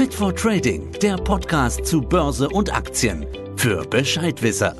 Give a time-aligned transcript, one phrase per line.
[0.00, 3.26] Fit for Trading, der Podcast zu Börse und Aktien
[3.56, 4.74] für Bescheidwisser.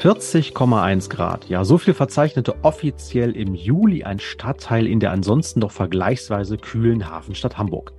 [0.00, 1.46] 40,1 Grad.
[1.50, 7.10] Ja, so viel verzeichnete offiziell im Juli ein Stadtteil in der ansonsten doch vergleichsweise kühlen
[7.10, 7.92] Hafenstadt Hamburg.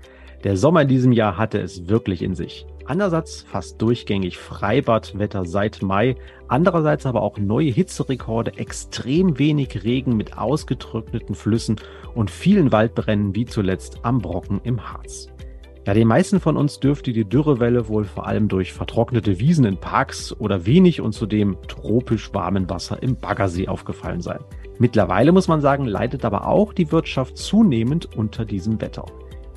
[0.44, 2.66] Der Sommer in diesem Jahr hatte es wirklich in sich.
[2.86, 6.16] Einerseits fast durchgängig Freibadwetter seit Mai,
[6.50, 11.78] andererseits aber auch neue Hitzerekorde, extrem wenig Regen mit ausgetrockneten Flüssen
[12.14, 15.30] und vielen Waldbränden wie zuletzt am Brocken im Harz.
[15.86, 19.77] Ja, den meisten von uns dürfte die Dürrewelle wohl vor allem durch vertrocknete Wiesen in
[19.77, 24.40] Parks oder wenig und zudem tropisch warmen Wasser im Baggersee aufgefallen sein.
[24.80, 29.05] Mittlerweile muss man sagen, leidet aber auch die Wirtschaft zunehmend unter diesem Wetter.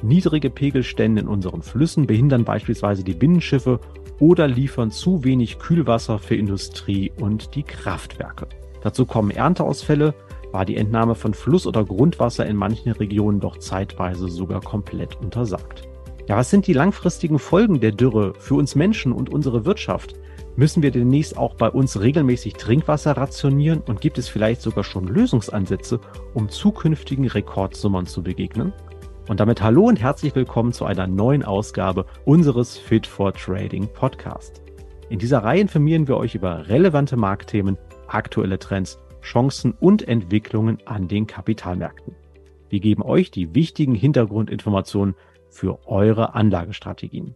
[0.02, 3.80] Niedrige Pegelstände in unseren Flüssen behindern beispielsweise die Binnenschiffe
[4.18, 8.46] oder liefern zu wenig Kühlwasser für Industrie und die Kraftwerke.
[8.82, 10.14] Dazu kommen Ernteausfälle,
[10.52, 15.88] war die Entnahme von Fluss- oder Grundwasser in manchen Regionen doch zeitweise sogar komplett untersagt.
[16.28, 20.14] Ja, was sind die langfristigen Folgen der Dürre für uns Menschen und unsere Wirtschaft?
[20.56, 25.06] Müssen wir demnächst auch bei uns regelmäßig Trinkwasser rationieren und gibt es vielleicht sogar schon
[25.06, 26.00] Lösungsansätze,
[26.34, 28.72] um zukünftigen Rekordsummern zu begegnen?
[29.28, 34.62] Und damit hallo und herzlich willkommen zu einer neuen Ausgabe unseres Fit for Trading Podcast.
[35.08, 41.08] In dieser Reihe informieren wir euch über relevante Marktthemen, aktuelle Trends, Chancen und Entwicklungen an
[41.08, 42.14] den Kapitalmärkten.
[42.68, 45.16] Wir geben euch die wichtigen Hintergrundinformationen
[45.50, 47.34] für eure Anlagestrategien.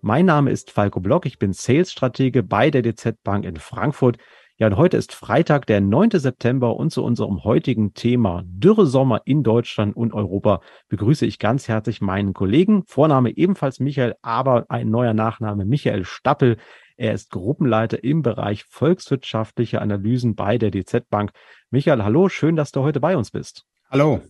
[0.00, 4.16] Mein Name ist Falco Block, ich bin Sales-Stratege bei der DZ Bank in Frankfurt
[4.58, 6.12] ja, und heute ist Freitag, der 9.
[6.12, 12.00] September und zu unserem heutigen Thema Dürresommer in Deutschland und Europa begrüße ich ganz herzlich
[12.00, 12.82] meinen Kollegen.
[12.86, 16.56] Vorname ebenfalls Michael, aber ein neuer Nachname Michael Stappel.
[16.96, 21.32] Er ist Gruppenleiter im Bereich volkswirtschaftliche Analysen bei der DZ Bank.
[21.70, 23.66] Michael, hallo, schön, dass du heute bei uns bist.
[23.90, 24.22] Hallo.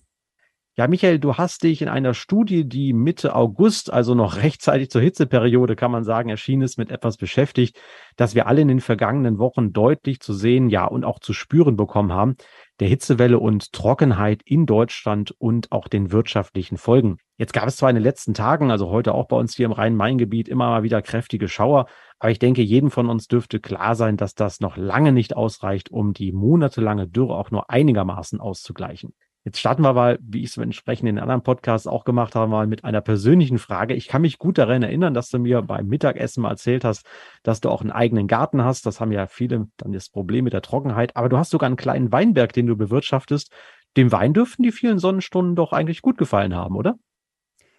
[0.78, 5.00] Ja, Michael, du hast dich in einer Studie, die Mitte August, also noch rechtzeitig zur
[5.00, 7.80] Hitzeperiode, kann man sagen, erschienen ist, mit etwas beschäftigt,
[8.16, 11.78] dass wir alle in den vergangenen Wochen deutlich zu sehen, ja, und auch zu spüren
[11.78, 12.36] bekommen haben,
[12.78, 17.16] der Hitzewelle und Trockenheit in Deutschland und auch den wirtschaftlichen Folgen.
[17.38, 19.72] Jetzt gab es zwar in den letzten Tagen, also heute auch bei uns hier im
[19.72, 21.86] Rhein-Main-Gebiet, immer mal wieder kräftige Schauer,
[22.18, 25.90] aber ich denke, jedem von uns dürfte klar sein, dass das noch lange nicht ausreicht,
[25.90, 29.14] um die monatelange Dürre auch nur einigermaßen auszugleichen.
[29.46, 32.66] Jetzt starten wir mal, wie ich es entsprechend in anderen Podcasts auch gemacht habe, mal
[32.66, 33.94] mit einer persönlichen Frage.
[33.94, 37.06] Ich kann mich gut daran erinnern, dass du mir beim Mittagessen mal erzählt hast,
[37.44, 38.86] dass du auch einen eigenen Garten hast.
[38.86, 41.14] Das haben ja viele dann das Problem mit der Trockenheit.
[41.14, 43.52] Aber du hast sogar einen kleinen Weinberg, den du bewirtschaftest.
[43.96, 46.98] Dem Wein dürften die vielen Sonnenstunden doch eigentlich gut gefallen haben, oder?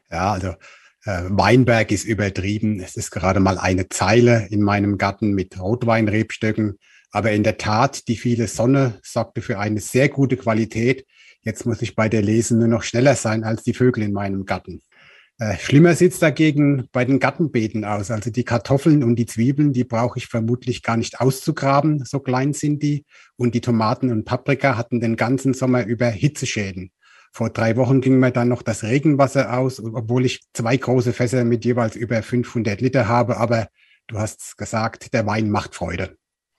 [0.10, 0.52] Ja, also
[1.04, 2.80] äh, Weinberg ist übertrieben.
[2.80, 6.78] Es ist gerade mal eine Zeile in meinem Garten mit Rotweinrebstöcken.
[7.12, 11.06] Aber in der Tat, die viele Sonne sorgte für eine sehr gute Qualität
[11.48, 14.46] Jetzt muss ich bei der Lesen nur noch schneller sein als die Vögel in meinem
[14.46, 14.82] Garten.
[15.40, 18.12] Äh, schlimmer sieht's dagegen bei den Gartenbeeten aus.
[18.12, 22.52] Also die Kartoffeln und die Zwiebeln, die brauche ich vermutlich gar nicht auszugraben, so klein
[22.52, 23.06] sind die.
[23.38, 26.92] Und die Tomaten und Paprika hatten den ganzen Sommer über Hitzeschäden.
[27.32, 31.46] Vor drei Wochen ging mir dann noch das Regenwasser aus, obwohl ich zwei große Fässer
[31.46, 33.38] mit jeweils über 500 Liter habe.
[33.38, 33.70] Aber
[34.08, 36.18] du hast gesagt, der Wein macht Freude.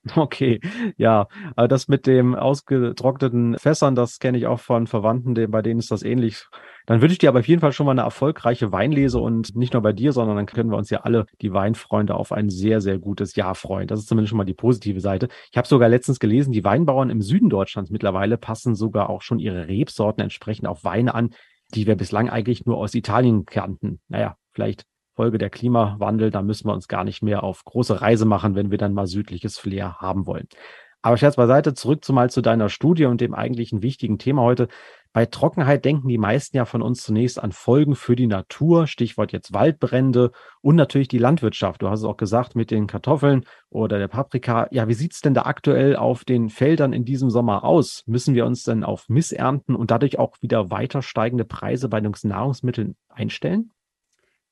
[0.17, 0.61] Okay,
[0.97, 5.81] ja, aber das mit dem ausgetrockneten Fässern, das kenne ich auch von Verwandten, bei denen
[5.81, 6.47] ist das ähnlich.
[6.87, 9.75] Dann wünsche ich dir aber auf jeden Fall schon mal eine erfolgreiche Weinlese und nicht
[9.75, 12.81] nur bei dir, sondern dann können wir uns ja alle, die Weinfreunde, auf ein sehr,
[12.81, 13.87] sehr gutes Jahr freuen.
[13.87, 15.29] Das ist zumindest schon mal die positive Seite.
[15.51, 19.39] Ich habe sogar letztens gelesen, die Weinbauern im Süden Deutschlands mittlerweile passen sogar auch schon
[19.39, 21.31] ihre Rebsorten entsprechend auf Weine an,
[21.75, 24.01] die wir bislang eigentlich nur aus Italien kannten.
[24.09, 24.85] Naja, vielleicht
[25.19, 28.71] Folge der Klimawandel, da müssen wir uns gar nicht mehr auf große Reise machen, wenn
[28.71, 30.47] wir dann mal südliches Flair haben wollen.
[31.03, 34.69] Aber Scherz beiseite, zurück zumal zu deiner Studie und dem eigentlichen wichtigen Thema heute.
[35.13, 39.33] Bei Trockenheit denken die meisten ja von uns zunächst an Folgen für die Natur, Stichwort
[39.33, 40.31] jetzt Waldbrände
[40.61, 41.83] und natürlich die Landwirtschaft.
[41.83, 44.69] Du hast es auch gesagt mit den Kartoffeln oder der Paprika.
[44.71, 48.05] Ja, wie sieht's denn da aktuell auf den Feldern in diesem Sommer aus?
[48.07, 52.15] Müssen wir uns denn auf Missernten und dadurch auch wieder weiter steigende Preise bei den
[52.23, 53.73] Nahrungsmitteln einstellen?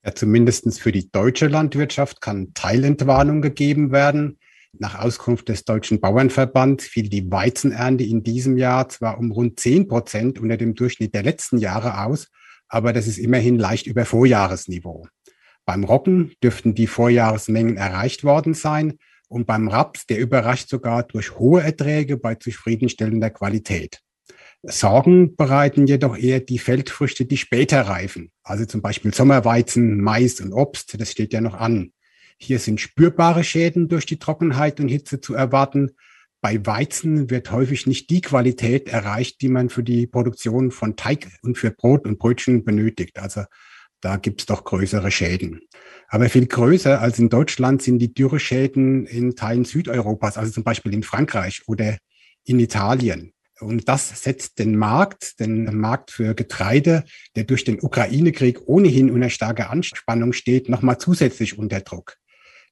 [0.07, 4.39] Ja, zumindest für die deutsche Landwirtschaft kann Teilentwarnung gegeben werden.
[4.79, 9.89] Nach Auskunft des Deutschen Bauernverbands fiel die Weizenernte in diesem Jahr zwar um rund 10
[9.89, 12.29] Prozent unter dem Durchschnitt der letzten Jahre aus,
[12.69, 15.09] aber das ist immerhin leicht über Vorjahresniveau.
[15.65, 21.37] Beim Roggen dürften die Vorjahresmengen erreicht worden sein und beim Raps, der überrascht sogar durch
[21.37, 24.03] hohe Erträge bei zufriedenstellender Qualität.
[24.67, 28.31] Sorgen bereiten jedoch eher die Feldfrüchte, die später reifen.
[28.43, 31.93] Also zum Beispiel Sommerweizen, Mais und Obst, das steht ja noch an.
[32.39, 35.93] Hier sind spürbare Schäden durch die Trockenheit und Hitze zu erwarten.
[36.41, 41.29] Bei Weizen wird häufig nicht die Qualität erreicht, die man für die Produktion von Teig
[41.43, 43.19] und für Brot und Brötchen benötigt.
[43.19, 43.45] Also
[44.01, 45.63] da gibt es doch größere Schäden.
[46.09, 50.93] Aber viel größer als in Deutschland sind die Dürreschäden in Teilen Südeuropas, also zum Beispiel
[50.93, 51.97] in Frankreich oder
[52.45, 53.33] in Italien.
[53.61, 57.05] Und das setzt den Markt, den Markt für Getreide,
[57.37, 62.17] der durch den Ukraine-Krieg ohnehin unter starker Anspannung steht, nochmal zusätzlich unter Druck.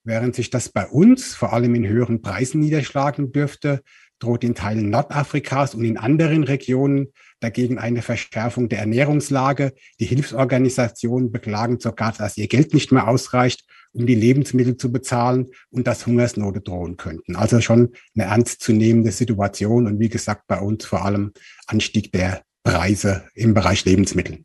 [0.03, 3.83] Während sich das bei uns vor allem in höheren Preisen niederschlagen dürfte,
[4.19, 9.73] droht in Teilen Nordafrikas und in anderen Regionen dagegen eine Verschärfung der Ernährungslage.
[10.01, 13.65] Die Hilfsorganisationen beklagen sogar, dass ihr Geld nicht mehr ausreicht,
[13.95, 17.37] um die Lebensmittel zu bezahlen und dass Hungersnote drohen könnten.
[17.37, 21.33] Also schon eine ernstzunehmende Situation und wie gesagt bei uns vor allem
[21.67, 24.45] Anstieg der Preise im Bereich Lebensmittel.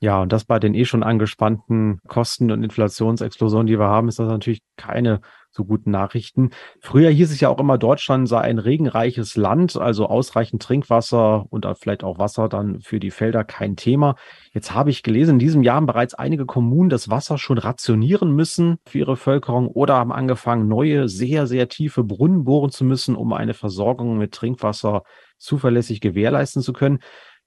[0.00, 4.18] Ja, und das bei den eh schon angespannten Kosten- und Inflationsexplosionen, die wir haben, ist
[4.18, 5.20] das natürlich keine
[5.52, 6.50] so guten Nachrichten.
[6.80, 11.66] Früher hieß es ja auch immer, Deutschland sei ein regenreiches Land, also ausreichend Trinkwasser und
[11.78, 14.16] vielleicht auch Wasser dann für die Felder kein Thema.
[14.52, 18.34] Jetzt habe ich gelesen, in diesem Jahr haben bereits einige Kommunen das Wasser schon rationieren
[18.34, 23.14] müssen für ihre Bevölkerung oder haben angefangen, neue, sehr, sehr tiefe Brunnen bohren zu müssen,
[23.14, 25.02] um eine Versorgung mit Trinkwasser
[25.38, 27.00] zuverlässig gewährleisten zu können.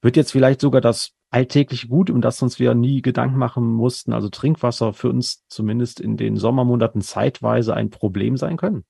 [0.06, 4.14] Wird jetzt vielleicht sogar das alltäglich gut, um das uns wir nie Gedanken machen mussten,
[4.14, 8.84] also Trinkwasser für uns zumindest in den Sommermonaten zeitweise ein Problem sein können?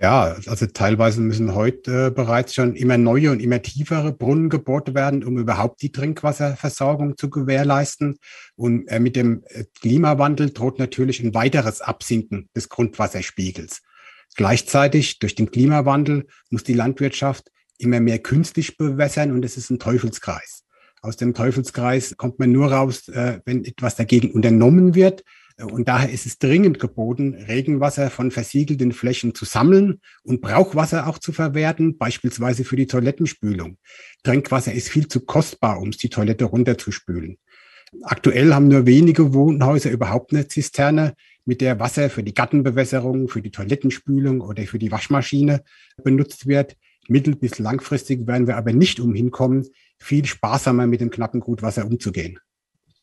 [0.00, 4.94] Ja, also teilweise müssen heute äh, bereits schon immer neue und immer tiefere Brunnen gebohrt
[4.94, 8.16] werden, um überhaupt die Trinkwasserversorgung zu gewährleisten.
[8.54, 13.82] Und äh, mit dem äh, Klimawandel droht natürlich ein weiteres Absinken des Grundwasserspiegels.
[14.34, 19.78] Gleichzeitig durch den Klimawandel muss die Landwirtschaft immer mehr künstlich bewässern und es ist ein
[19.78, 20.64] Teufelskreis.
[21.02, 25.24] Aus dem Teufelskreis kommt man nur raus, äh, wenn etwas dagegen unternommen wird.
[25.58, 31.18] Und daher ist es dringend geboten, Regenwasser von versiegelten Flächen zu sammeln und Brauchwasser auch
[31.18, 33.78] zu verwerten, beispielsweise für die Toilettenspülung.
[34.22, 37.38] Trinkwasser ist viel zu kostbar, um es die Toilette runterzuspülen.
[38.02, 41.14] Aktuell haben nur wenige Wohnhäuser überhaupt eine Zisterne,
[41.46, 45.62] mit der Wasser für die Gartenbewässerung, für die Toilettenspülung oder für die Waschmaschine
[46.02, 46.76] benutzt wird.
[47.08, 49.66] Mittel- bis langfristig werden wir aber nicht umhin kommen,
[49.98, 52.38] viel sparsamer mit dem knappen Gutwasser umzugehen.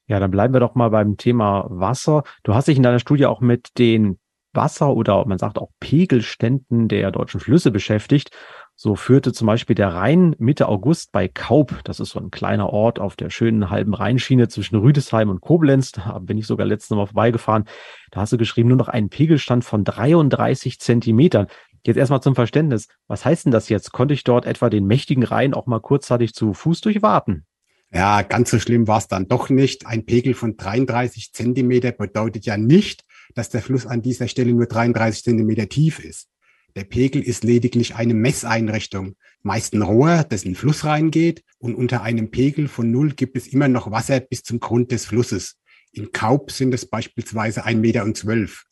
[0.08, 2.24] Ja, dann bleiben wir doch mal beim Thema Wasser.
[2.44, 4.20] Du hast dich in deiner Studie auch mit den
[4.54, 8.32] Wasser- oder man sagt auch Pegelständen der deutschen Flüsse beschäftigt.
[8.76, 12.72] So führte zum Beispiel der Rhein Mitte August bei Kaup, das ist so ein kleiner
[12.72, 16.90] Ort auf der schönen halben Rheinschiene zwischen Rüdesheim und Koblenz, da bin ich sogar letztes
[16.96, 17.66] Mal vorbeigefahren,
[18.12, 21.48] da hast du geschrieben, nur noch einen Pegelstand von 33 Zentimetern.
[21.86, 22.88] Jetzt erstmal zum Verständnis.
[23.08, 23.92] Was heißt denn das jetzt?
[23.92, 27.46] Konnte ich dort etwa den mächtigen Rhein auch mal kurzzeitig zu Fuß durchwarten?
[27.94, 29.86] Ja, ganz so schlimm war es dann doch nicht.
[29.86, 33.04] Ein Pegel von 33 Zentimeter bedeutet ja nicht,
[33.36, 36.30] dass der Fluss an dieser Stelle nur 33 Zentimeter tief ist.
[36.76, 41.76] Der Pegel ist lediglich eine Messeinrichtung, meist ein Rohr, das in den Fluss reingeht und
[41.76, 45.58] unter einem Pegel von Null gibt es immer noch Wasser bis zum Grund des Flusses.
[45.92, 48.64] In Kaub sind es beispielsweise ein Meter und zwölf.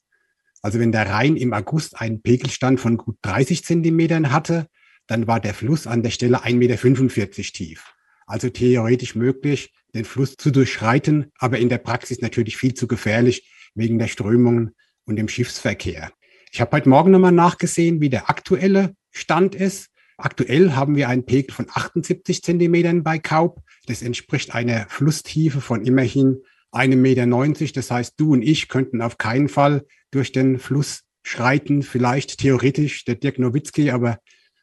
[0.62, 4.68] Also wenn der Rhein im August einen Pegelstand von gut 30 Zentimetern hatte,
[5.08, 7.94] dann war der Fluss an der Stelle 1,45 Meter tief.
[8.28, 13.52] Also theoretisch möglich, den Fluss zu durchschreiten, aber in der Praxis natürlich viel zu gefährlich
[13.75, 14.75] wegen der Strömungen
[15.06, 16.12] und dem Schiffsverkehr.
[16.52, 19.88] Ich habe heute Morgen nochmal nachgesehen, wie der aktuelle Stand ist.
[20.18, 23.62] Aktuell haben wir einen Pegel von 78 Zentimetern bei Kaub.
[23.88, 27.25] Das entspricht einer Flusstiefe von immerhin einem Meter.
[27.25, 27.73] neunzig.
[27.73, 31.83] Das heißt, du und ich könnten auf keinen Fall durch den Fluss schreiten.
[31.83, 34.19] Vielleicht theoretisch der Dirk Nowitzki, aber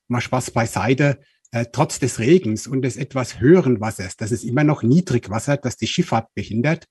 [0.08, 1.20] mal Spaß beiseite.
[1.50, 5.76] Äh, trotz des Regens und des etwas höheren Wassers, das ist immer noch Niedrigwasser, das
[5.76, 6.84] die Schifffahrt behindert.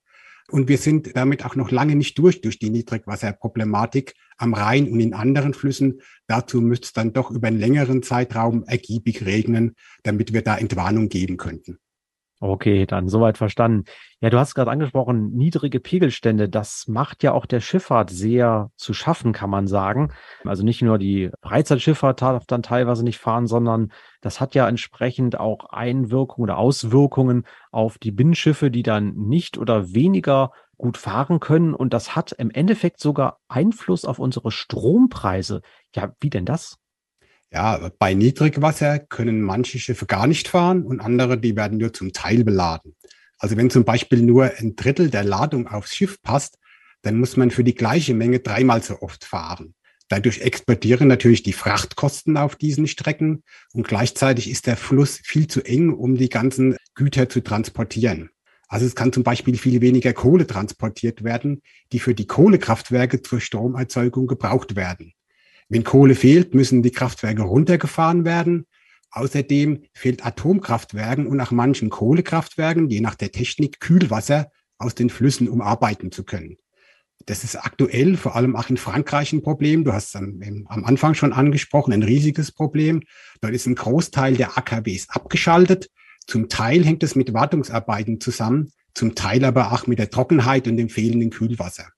[0.50, 5.00] Und wir sind damit auch noch lange nicht durch, durch die Niedrigwasserproblematik am Rhein und
[5.00, 6.02] in anderen Flüssen.
[6.26, 11.10] Dazu müsste es dann doch über einen längeren Zeitraum ergiebig regnen, damit wir da Entwarnung
[11.10, 11.80] geben könnten.
[12.40, 13.86] Okay, dann soweit verstanden.
[14.22, 16.48] Ja, du hast gerade angesprochen, niedrige Pegelstände.
[16.48, 20.14] Das macht ja auch der Schifffahrt sehr zu schaffen, kann man sagen.
[20.44, 23.92] Also nicht nur die Freizeitschifffahrt darf dann teilweise nicht fahren, sondern
[24.22, 29.94] das hat ja entsprechend auch Einwirkungen oder Auswirkungen auf die Binnenschiffe, die dann nicht oder
[29.94, 31.74] weniger gut fahren können.
[31.74, 35.62] Und das hat im Endeffekt sogar Einfluss auf unsere Strompreise.
[35.96, 36.78] Ja, wie denn das?
[37.52, 42.12] Ja, bei Niedrigwasser können manche Schiffe gar nicht fahren und andere, die werden nur zum
[42.12, 42.96] Teil beladen.
[43.38, 46.58] Also wenn zum Beispiel nur ein Drittel der Ladung aufs Schiff passt,
[47.04, 49.76] dann muss man für die gleiche Menge dreimal so oft fahren.
[50.10, 55.64] Dadurch explodieren natürlich die Frachtkosten auf diesen Strecken und gleichzeitig ist der Fluss viel zu
[55.64, 58.30] eng, um die ganzen Güter zu transportieren.
[58.70, 61.62] Also es kann zum Beispiel viel weniger Kohle transportiert werden,
[61.92, 65.14] die für die Kohlekraftwerke zur Stromerzeugung gebraucht werden.
[65.70, 68.66] Wenn Kohle fehlt, müssen die Kraftwerke runtergefahren werden.
[69.12, 75.50] Außerdem fehlt Atomkraftwerken und nach manchen Kohlekraftwerken, je nach der Technik, Kühlwasser, aus den Flüssen,
[75.50, 76.58] um arbeiten zu können.
[77.26, 79.84] Das ist aktuell vor allem auch in Frankreich ein Problem.
[79.84, 83.02] Du hast es am, am Anfang schon angesprochen, ein riesiges Problem.
[83.42, 85.90] Dort ist ein Großteil der AKWs abgeschaltet.
[86.28, 90.78] Zum Teil hängt es mit Wartungsarbeiten zusammen, zum Teil aber auch mit der Trockenheit und
[90.78, 91.90] dem fehlenden Kühlwasser.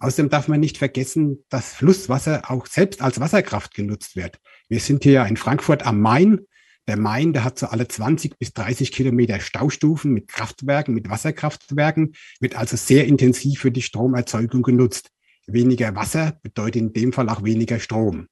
[0.00, 4.38] Außerdem darf man nicht vergessen, dass Flusswasser auch selbst als Wasserkraft genutzt wird.
[4.68, 6.40] Wir sind hier in Frankfurt am Main.
[6.86, 12.14] Der Main, der hat so alle 20 bis 30 Kilometer Staustufen mit Kraftwerken, mit Wasserkraftwerken,
[12.40, 15.10] wird also sehr intensiv für die Stromerzeugung genutzt.
[15.46, 18.28] Weniger Wasser bedeutet in dem Fall auch weniger Strom.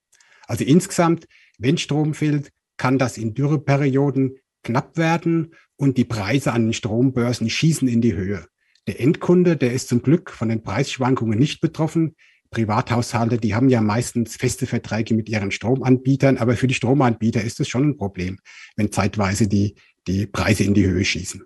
[0.47, 1.27] Also insgesamt,
[1.59, 7.51] wenn Strom fehlt, kann das in Dürreperioden knapp werden und die Preise an den Strombörsen
[7.51, 8.47] schießen in die Höhe.
[8.87, 12.15] Der Endkunde, der ist zum Glück von den Preisschwankungen nicht betroffen.
[12.51, 17.59] Privathaushalte, die haben ja meistens feste Verträge mit ihren Stromanbietern, aber für die Stromanbieter ist
[17.59, 18.39] es schon ein Problem,
[18.77, 19.75] wenn zeitweise die,
[20.07, 21.43] die Preise in die Höhe schießen.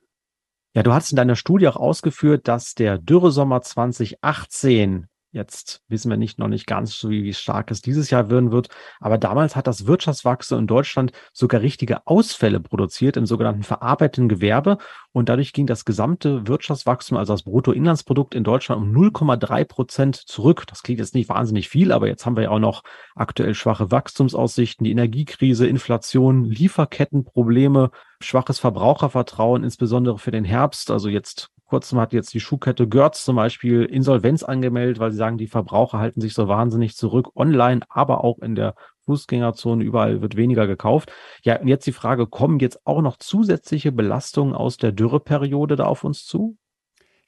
[0.75, 6.17] Ja, du hast in deiner Studie auch ausgeführt, dass der Dürresommer 2018 Jetzt wissen wir
[6.17, 8.69] nicht noch nicht ganz so, wie stark es dieses Jahr werden wird.
[8.99, 14.79] Aber damals hat das Wirtschaftswachstum in Deutschland sogar richtige Ausfälle produziert im sogenannten verarbeitenden Gewerbe.
[15.13, 20.65] Und dadurch ging das gesamte Wirtschaftswachstum, also das Bruttoinlandsprodukt in Deutschland um 0,3 Prozent zurück.
[20.67, 22.83] Das klingt jetzt nicht wahnsinnig viel, aber jetzt haben wir ja auch noch
[23.15, 30.91] aktuell schwache Wachstumsaussichten, die Energiekrise, Inflation, Lieferkettenprobleme, schwaches Verbrauchervertrauen, insbesondere für den Herbst.
[30.91, 35.39] Also jetzt kurzem hat jetzt die Schuhkette Görz zum Beispiel Insolvenz angemeldet, weil sie sagen,
[35.39, 38.75] die Verbraucher halten sich so wahnsinnig zurück, online, aber auch in der
[39.05, 41.13] Fußgängerzone, überall wird weniger gekauft.
[41.45, 45.85] Ja, und jetzt die Frage, kommen jetzt auch noch zusätzliche Belastungen aus der Dürreperiode da
[45.85, 46.57] auf uns zu?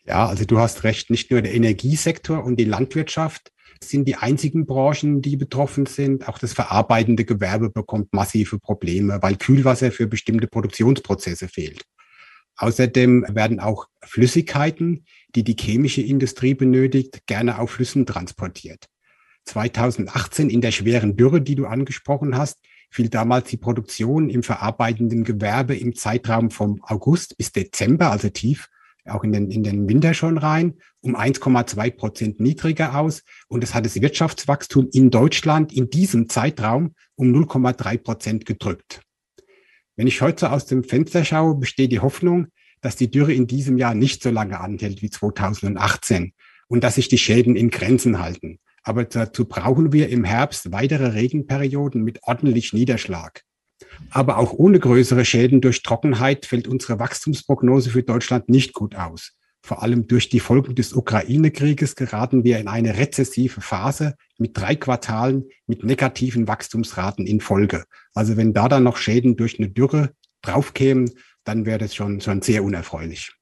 [0.04, 4.66] Ja, also du hast recht, nicht nur der Energiesektor und die Landwirtschaft sind die einzigen
[4.66, 6.28] Branchen, die betroffen sind.
[6.28, 11.82] Auch das verarbeitende Gewerbe bekommt massive Probleme, weil Kühlwasser für bestimmte Produktionsprozesse fehlt.
[12.56, 15.04] Außerdem werden auch Flüssigkeiten,
[15.34, 18.86] die die chemische Industrie benötigt, gerne auf Flüssen transportiert.
[19.44, 25.24] 2018 in der schweren Dürre, die du angesprochen hast, fiel damals die Produktion im verarbeitenden
[25.24, 28.68] Gewerbe im Zeitraum vom August bis Dezember, also tief,
[29.06, 33.22] auch in den, in den Winter schon rein, um 1,2 Prozent niedriger aus.
[33.48, 39.00] Und es hat das Wirtschaftswachstum in Deutschland in diesem Zeitraum um 0,3 Prozent gedrückt.
[39.96, 42.46] Wenn ich heute aus dem Fenster schaue, besteht die Hoffnung,
[42.80, 46.32] dass die Dürre in diesem Jahr nicht so lange anhält wie 2018
[46.68, 48.58] und dass sich die Schäden in Grenzen halten.
[48.82, 53.42] Aber dazu brauchen wir im Herbst weitere Regenperioden mit ordentlich Niederschlag.
[54.10, 59.36] Aber auch ohne größere Schäden durch Trockenheit fällt unsere Wachstumsprognose für Deutschland nicht gut aus.
[59.64, 64.74] Vor allem durch die Folgen des Ukraine-Krieges geraten wir in eine rezessive Phase mit drei
[64.74, 67.84] Quartalen mit negativen Wachstumsraten in Folge.
[68.12, 71.10] Also wenn da dann noch Schäden durch eine Dürre draufkämen,
[71.44, 73.32] dann wäre das schon, schon sehr unerfreulich.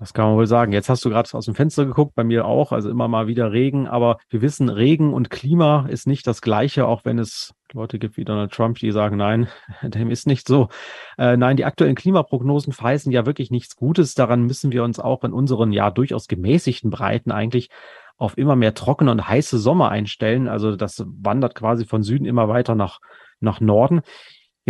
[0.00, 0.72] Das kann man wohl sagen.
[0.72, 3.52] Jetzt hast du gerade aus dem Fenster geguckt, bei mir auch, also immer mal wieder
[3.52, 7.98] Regen, aber wir wissen, Regen und Klima ist nicht das gleiche, auch wenn es Leute
[7.98, 9.48] gibt wie Donald Trump, die sagen, nein,
[9.82, 10.68] dem ist nicht so.
[11.18, 14.14] Äh, nein, die aktuellen Klimaprognosen verheißen ja wirklich nichts Gutes.
[14.14, 17.68] Daran müssen wir uns auch in unseren ja durchaus gemäßigten Breiten eigentlich
[18.16, 20.48] auf immer mehr trockene und heiße Sommer einstellen.
[20.48, 23.00] Also das wandert quasi von Süden immer weiter nach,
[23.38, 24.00] nach Norden.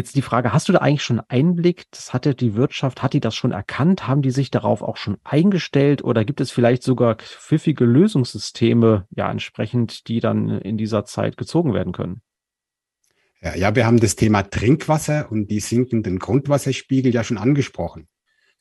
[0.01, 1.85] Jetzt die Frage, hast du da eigentlich schon Einblick?
[1.91, 4.09] Das hatte die Wirtschaft, hat die das schon erkannt?
[4.09, 9.31] Haben die sich darauf auch schon eingestellt oder gibt es vielleicht sogar pfiffige Lösungssysteme, ja,
[9.31, 12.23] entsprechend, die dann in dieser Zeit gezogen werden können?
[13.43, 18.09] Ja, ja, wir haben das Thema Trinkwasser und die sinkenden Grundwasserspiegel ja schon angesprochen.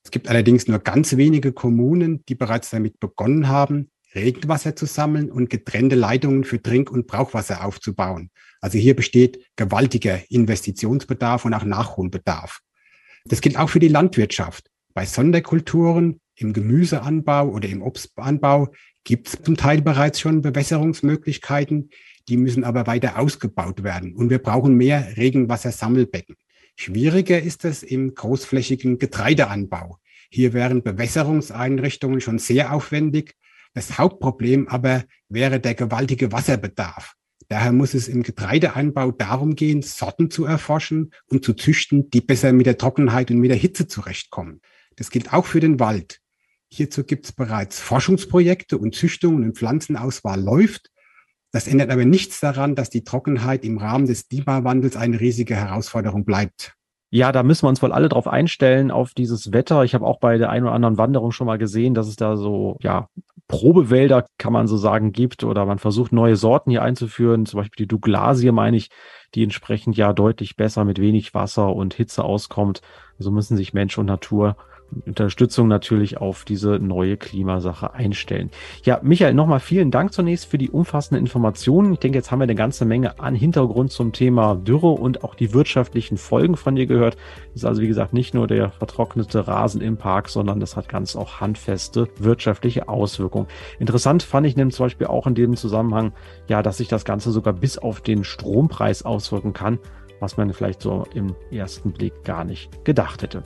[0.04, 5.32] Es gibt allerdings nur ganz wenige Kommunen, die bereits damit begonnen haben, Regenwasser zu sammeln
[5.32, 8.32] und getrennte Leitungen für Trink- und Brauchwasser aufzubauen.
[8.62, 12.60] Also hier besteht gewaltiger Investitionsbedarf und auch Nachholbedarf.
[13.26, 14.70] Das gilt auch für die Landwirtschaft.
[14.94, 18.74] Bei Sonderkulturen im Gemüseanbau oder im Obstanbau
[19.04, 21.90] gibt es zum Teil bereits schon Bewässerungsmöglichkeiten.
[22.28, 24.16] Die müssen aber weiter ausgebaut werden.
[24.16, 26.36] Und wir brauchen mehr Regenwassersammelbecken.
[26.76, 29.98] Schwieriger ist es im großflächigen Getreideanbau.
[30.32, 33.36] Hier wären Bewässerungseinrichtungen schon sehr aufwendig
[33.74, 37.14] das Hauptproblem aber wäre der gewaltige Wasserbedarf.
[37.48, 42.54] Daher muss es im Getreideanbau darum gehen, Sorten zu erforschen und zu züchten, die besser
[42.54, 44.62] mit der Trockenheit und mit der Hitze zurechtkommen.
[44.98, 46.20] Das gilt auch für den Wald.
[46.72, 50.92] Hierzu gibt es bereits Forschungsprojekte und Züchtungen und Pflanzenauswahl läuft.
[51.52, 56.26] Das ändert aber nichts daran, dass die Trockenheit im Rahmen des Klimawandels eine riesige Herausforderung
[56.26, 56.76] bleibt.
[57.12, 59.84] Ja, da müssen wir uns wohl alle drauf einstellen, auf dieses Wetter.
[59.84, 62.38] Ich habe auch bei der einen oder anderen Wanderung schon mal gesehen, dass es da
[62.38, 63.08] so, ja,
[63.50, 67.48] Probewälder, kann man so sagen, gibt oder man versucht neue Sorten hier einzuführen.
[67.48, 68.90] Zum Beispiel die Douglasie, meine ich,
[69.34, 72.82] die entsprechend ja deutlich besser mit wenig Wasser und Hitze auskommt.
[73.18, 74.56] So müssen sich Mensch und Natur
[75.06, 78.50] Unterstützung natürlich auf diese neue Klimasache einstellen.
[78.84, 81.94] Ja, Michael, nochmal vielen Dank zunächst für die umfassenden Informationen.
[81.94, 85.36] Ich denke, jetzt haben wir eine ganze Menge an Hintergrund zum Thema Dürre und auch
[85.36, 87.18] die wirtschaftlichen Folgen von dir gehört.
[87.54, 90.90] Das ist also, wie gesagt, nicht nur der vertrocknete Rasen im Park, sondern das hat
[90.90, 93.48] ganz auch handfeste wirtschaftliche Auswirkungen.
[93.80, 96.14] Interessant fand ich nämlich zum Beispiel auch in dem Zusammenhang,
[96.48, 99.80] ja, dass sich das Ganze sogar bis auf den Strompreis auswirken kann,
[100.20, 103.44] was man vielleicht so im ersten Blick gar nicht gedacht hätte.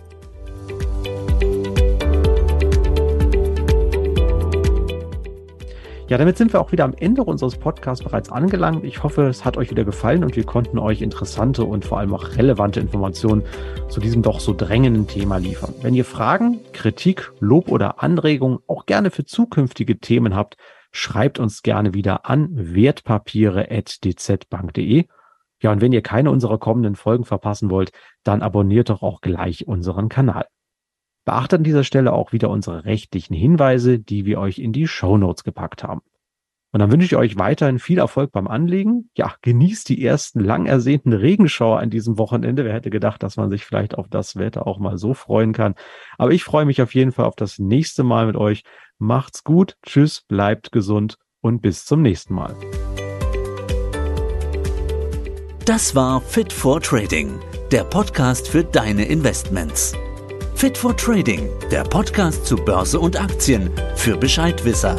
[6.10, 8.84] Ja, damit sind wir auch wieder am Ende unseres Podcasts bereits angelangt.
[8.84, 12.14] Ich hoffe, es hat euch wieder gefallen und wir konnten euch interessante und vor allem
[12.14, 13.44] auch relevante Informationen
[13.88, 15.74] zu diesem doch so drängenden Thema liefern.
[15.82, 20.58] Wenn ihr Fragen, Kritik, Lob oder Anregungen auch gerne für zukünftige Themen habt,
[20.92, 25.06] schreibt uns gerne wieder an wertpapiere.dzbank.de.
[25.62, 27.94] Ja, und wenn ihr keine unserer kommenden Folgen verpassen wollt,
[28.26, 30.48] dann abonniert doch auch gleich unseren Kanal.
[31.26, 35.18] Beachtet an dieser Stelle auch wieder unsere rechtlichen Hinweise, die wir euch in die Show
[35.18, 36.02] Notes gepackt haben.
[36.74, 39.12] Und dann wünsche ich euch weiterhin viel Erfolg beim Anlegen.
[39.16, 42.66] Ja, genießt die ersten lang ersehnten Regenschauer an diesem Wochenende.
[42.66, 45.76] Wer hätte gedacht, dass man sich vielleicht auf das Wetter auch mal so freuen kann.
[46.18, 48.64] Aber ich freue mich auf jeden Fall auf das nächste Mal mit euch.
[48.98, 49.78] Macht's gut.
[49.86, 52.56] Tschüss, bleibt gesund und bis zum nächsten Mal.
[55.66, 57.40] Das war Fit for Trading,
[57.72, 59.96] der Podcast für deine Investments.
[60.64, 64.96] Fit for Trading, der Podcast zu Börse und Aktien für Bescheidwisser.